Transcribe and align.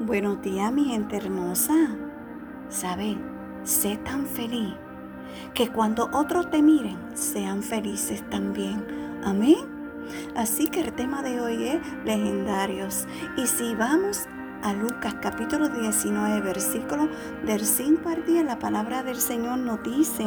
Buenos 0.00 0.42
días, 0.42 0.70
mi 0.74 0.84
gente 0.84 1.16
hermosa. 1.16 1.74
¿Sabe? 2.68 3.16
Sé 3.64 3.96
tan 3.96 4.26
feliz 4.26 4.74
que 5.54 5.70
cuando 5.70 6.10
otros 6.12 6.50
te 6.50 6.60
miren, 6.60 6.98
sean 7.14 7.62
felices 7.62 8.22
también. 8.28 8.84
Amén. 9.24 9.56
Así 10.36 10.68
que 10.68 10.82
el 10.82 10.92
tema 10.92 11.22
de 11.22 11.40
hoy 11.40 11.68
es 11.68 11.80
legendarios. 12.04 13.06
Y 13.38 13.46
si 13.46 13.74
vamos 13.74 14.26
a 14.62 14.74
Lucas 14.74 15.16
capítulo 15.22 15.70
19, 15.70 16.42
versículo 16.42 17.08
del 17.46 17.64
5 17.64 18.06
al 18.06 18.26
10, 18.26 18.44
la 18.44 18.58
palabra 18.58 19.02
del 19.02 19.16
Señor 19.16 19.56
nos 19.60 19.82
dice, 19.82 20.26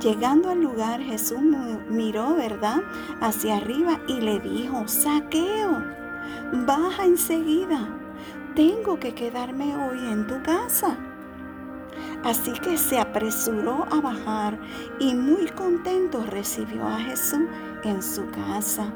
llegando 0.00 0.50
al 0.50 0.60
lugar, 0.60 1.00
Jesús 1.00 1.38
miró, 1.88 2.34
¿verdad?, 2.34 2.82
hacia 3.20 3.58
arriba 3.58 4.00
y 4.08 4.20
le 4.20 4.40
dijo, 4.40 4.88
saqueo, 4.88 5.84
baja 6.66 7.04
enseguida 7.04 8.00
tengo 8.54 8.98
que 9.00 9.14
quedarme 9.14 9.76
hoy 9.76 9.98
en 10.10 10.26
tu 10.26 10.42
casa. 10.42 10.96
Así 12.24 12.52
que 12.52 12.78
se 12.78 12.98
apresuró 12.98 13.86
a 13.90 14.00
bajar 14.00 14.58
y 14.98 15.14
muy 15.14 15.46
contento 15.48 16.24
recibió 16.24 16.86
a 16.86 16.98
Jesús 16.98 17.42
en 17.82 18.02
su 18.02 18.30
casa. 18.30 18.92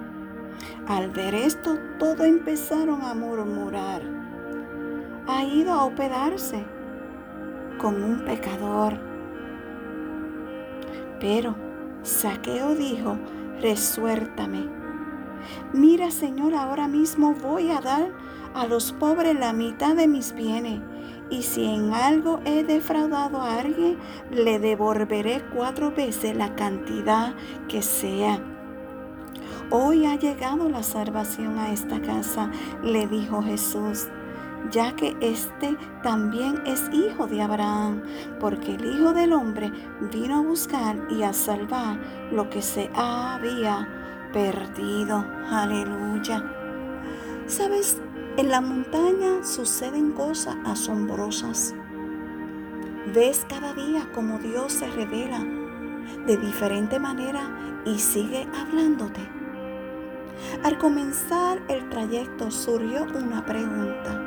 Al 0.87 1.11
ver 1.11 1.35
esto, 1.35 1.79
todos 1.99 2.21
empezaron 2.21 3.03
a 3.03 3.15
murmurar. 3.15 4.03
Ha 5.27 5.45
ido 5.45 5.73
a 5.73 5.85
hospedarse 5.85 6.65
con 7.79 8.03
un 8.03 8.25
pecador. 8.25 8.95
Pero 11.21 11.55
Saqueo 12.03 12.75
dijo, 12.75 13.19
resuértame. 13.61 14.88
Mira, 15.73 16.11
Señor, 16.11 16.55
ahora 16.55 16.89
mismo 16.89 17.35
voy 17.35 17.71
a 17.71 17.81
dar 17.81 18.13
a 18.55 18.67
los 18.67 18.93
pobres 18.93 19.39
la 19.39 19.53
mitad 19.53 19.95
de 19.95 20.09
mis 20.09 20.33
bienes, 20.35 20.81
y 21.31 21.43
si 21.43 21.65
en 21.65 21.93
algo 21.93 22.41
he 22.45 22.65
defraudado 22.65 23.41
a 23.41 23.59
alguien, 23.59 23.99
le 24.31 24.59
devolveré 24.59 25.45
cuatro 25.55 25.93
veces 25.93 26.37
la 26.37 26.55
cantidad 26.55 27.35
que 27.69 27.83
sea. 27.83 28.41
Hoy 29.71 30.07
ha 30.07 30.17
llegado 30.17 30.69
la 30.71 30.83
salvación 30.83 31.59
a 31.59 31.71
esta 31.73 32.01
casa, 32.01 32.51
le 32.83 33.07
dijo 33.07 33.43
Jesús, 33.43 34.09
ya 34.71 34.95
que 34.97 35.17
éste 35.21 35.77
también 36.03 36.63
es 36.67 36.83
hijo 36.93 37.27
de 37.27 37.43
Abraham, 37.43 38.03
porque 38.41 38.75
el 38.75 38.85
Hijo 38.85 39.13
del 39.13 39.33
Hombre 39.33 39.71
vino 40.13 40.39
a 40.39 40.41
buscar 40.41 40.97
y 41.11 41.23
a 41.23 41.33
salvar 41.33 41.99
lo 42.33 42.49
que 42.51 42.63
se 42.63 42.91
había 42.95 43.98
perdido. 44.33 45.25
Aleluya. 45.51 46.45
¿Sabes? 47.47 47.99
En 48.37 48.51
la 48.51 48.61
montaña 48.61 49.43
suceden 49.43 50.13
cosas 50.13 50.57
asombrosas. 50.65 51.75
Ves 53.15 53.45
cada 53.49 53.73
día 53.75 54.09
como 54.15 54.39
Dios 54.39 54.73
se 54.73 54.87
revela 54.87 55.41
de 56.27 56.37
diferente 56.37 56.99
manera 56.99 57.81
y 57.85 57.99
sigue 57.99 58.47
hablándote. 58.55 59.21
Al 60.63 60.79
comenzar 60.79 61.61
el 61.69 61.89
trayecto 61.89 62.51
surgió 62.51 63.07
una 63.15 63.45
pregunta. 63.45 64.25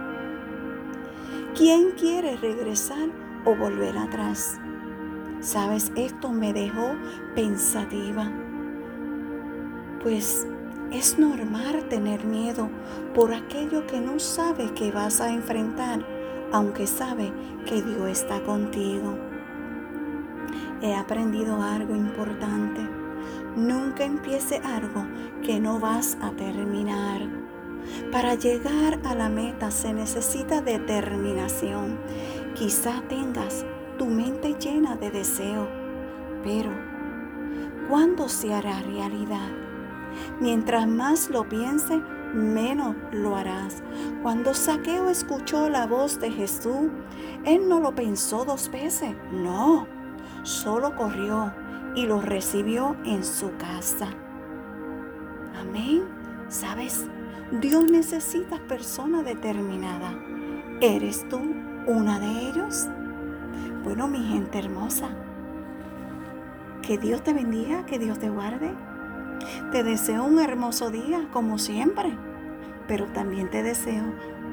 ¿Quién 1.55 1.91
quiere 1.91 2.35
regresar 2.37 3.09
o 3.45 3.55
volver 3.55 3.97
atrás? 3.97 4.59
Sabes, 5.41 5.91
esto 5.95 6.31
me 6.31 6.53
dejó 6.53 6.95
pensativa. 7.35 8.31
Pues 10.03 10.47
es 10.91 11.19
normal 11.19 11.85
tener 11.87 12.25
miedo 12.25 12.69
por 13.13 13.33
aquello 13.33 13.85
que 13.85 14.01
no 14.01 14.19
sabe 14.19 14.73
que 14.73 14.91
vas 14.91 15.21
a 15.21 15.31
enfrentar, 15.31 16.03
aunque 16.51 16.87
sabe 16.87 17.31
que 17.65 17.83
Dios 17.83 18.09
está 18.09 18.41
contigo. 18.41 19.15
He 20.81 20.95
aprendido 20.95 21.61
algo 21.61 21.95
importante. 21.95 22.81
Nunca 23.55 24.03
empiece 24.03 24.57
algo 24.57 25.05
que 25.43 25.59
no 25.59 25.79
vas 25.79 26.17
a 26.19 26.31
terminar. 26.31 27.21
Para 28.11 28.33
llegar 28.33 28.99
a 29.03 29.13
la 29.13 29.29
meta 29.29 29.69
se 29.69 29.93
necesita 29.93 30.61
determinación. 30.61 31.99
Quizá 32.55 33.03
tengas 33.07 33.65
tu 33.99 34.07
mente 34.07 34.55
llena 34.59 34.95
de 34.95 35.11
deseo, 35.11 35.67
pero 36.43 36.71
¿cuándo 37.87 38.27
se 38.27 38.53
hará 38.53 38.81
realidad? 38.81 39.70
Mientras 40.39 40.87
más 40.87 41.29
lo 41.29 41.47
piense, 41.47 42.01
menos 42.33 42.95
lo 43.11 43.35
harás. 43.35 43.83
Cuando 44.21 44.53
Saqueo 44.53 45.09
escuchó 45.09 45.69
la 45.69 45.87
voz 45.87 46.19
de 46.19 46.31
Jesús, 46.31 46.89
él 47.45 47.67
no 47.67 47.79
lo 47.79 47.93
pensó 47.95 48.45
dos 48.45 48.69
veces, 48.71 49.15
no, 49.31 49.87
solo 50.43 50.95
corrió 50.95 51.53
y 51.95 52.05
lo 52.05 52.21
recibió 52.21 52.95
en 53.05 53.23
su 53.23 53.51
casa. 53.57 54.07
Amén. 55.59 56.03
¿Sabes? 56.47 57.07
Dios 57.59 57.83
necesita 57.89 58.59
personas 58.67 59.25
determinadas. 59.25 60.13
¿Eres 60.81 61.27
tú 61.29 61.39
una 61.85 62.19
de 62.19 62.49
ellos? 62.49 62.87
Bueno, 63.83 64.07
mi 64.07 64.23
gente 64.23 64.59
hermosa, 64.59 65.09
que 66.81 66.97
Dios 66.97 67.23
te 67.23 67.33
bendiga, 67.33 67.85
que 67.85 67.99
Dios 67.99 68.19
te 68.19 68.29
guarde. 68.29 68.71
Te 69.71 69.83
deseo 69.83 70.23
un 70.23 70.39
hermoso 70.39 70.89
día, 70.89 71.27
como 71.31 71.57
siempre, 71.57 72.17
pero 72.87 73.05
también 73.07 73.49
te 73.49 73.63
deseo 73.63 74.03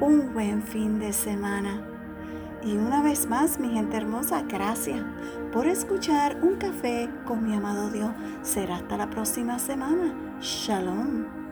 un 0.00 0.32
buen 0.32 0.62
fin 0.62 0.98
de 0.98 1.12
semana. 1.12 1.82
Y 2.62 2.76
una 2.76 3.02
vez 3.02 3.28
más, 3.28 3.58
mi 3.58 3.70
gente 3.70 3.96
hermosa, 3.96 4.42
gracias 4.42 5.02
por 5.52 5.66
escuchar 5.66 6.38
un 6.42 6.56
café 6.56 7.08
con 7.24 7.44
mi 7.44 7.54
amado 7.54 7.90
Dios. 7.90 8.10
Será 8.42 8.76
hasta 8.76 8.96
la 8.96 9.08
próxima 9.08 9.58
semana. 9.58 10.12
Shalom. 10.40 11.47